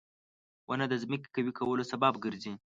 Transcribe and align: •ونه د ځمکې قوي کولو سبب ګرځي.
•ونه 0.67 0.85
د 0.89 0.93
ځمکې 1.03 1.29
قوي 1.35 1.51
کولو 1.59 1.83
سبب 1.91 2.13
ګرځي. 2.23 2.53